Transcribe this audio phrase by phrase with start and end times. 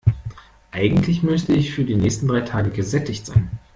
[0.71, 3.51] Eigentlich müsste ich für die nächsten drei Tage gesättigt sein.